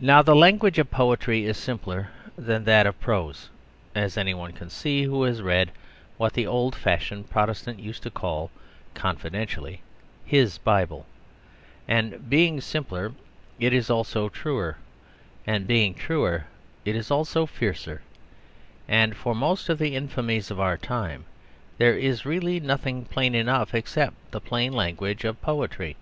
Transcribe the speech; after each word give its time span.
Now, 0.00 0.22
the 0.22 0.36
language 0.36 0.78
of 0.78 0.92
poetry 0.92 1.44
is 1.44 1.56
simpler 1.56 2.10
than 2.38 2.62
that 2.66 2.86
of 2.86 3.00
prose; 3.00 3.50
as 3.96 4.16
anyone 4.16 4.52
can 4.52 4.70
see 4.70 5.02
who 5.02 5.24
has 5.24 5.42
read 5.42 5.72
what 6.18 6.34
the 6.34 6.46
old 6.46 6.76
fashioned 6.76 7.28
protestant 7.28 7.80
used 7.80 8.04
to 8.04 8.12
call 8.12 8.52
confidently 8.94 9.82
"his" 10.24 10.56
Bible. 10.58 11.04
And, 11.88 12.30
being 12.30 12.60
simpler, 12.60 13.12
it 13.58 13.72
is 13.72 13.90
also 13.90 14.28
truer; 14.28 14.76
and, 15.48 15.66
being 15.66 15.94
truer, 15.94 16.44
it 16.84 16.94
is 16.94 17.10
also 17.10 17.44
fiercer. 17.44 18.02
And, 18.86 19.16
for 19.16 19.34
most 19.34 19.68
of 19.68 19.78
the 19.80 19.96
infamies 19.96 20.48
of 20.48 20.60
our 20.60 20.76
time, 20.76 21.24
there 21.76 21.98
is 21.98 22.24
really 22.24 22.60
nothing 22.60 23.06
plain 23.06 23.34
enough, 23.34 23.74
except 23.74 24.14
the 24.30 24.40
plain 24.40 24.72
language 24.72 25.24
of 25.24 25.42
poetry. 25.42 25.96